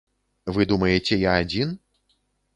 Вы 0.55 0.65
думаеце 0.71 1.21
я 1.25 1.37
адзін? 1.43 1.79